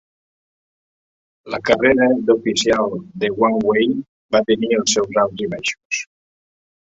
[1.55, 3.93] La carrera d'oficial de Wang Wei
[4.37, 6.03] va tenir els seus alts i baixos.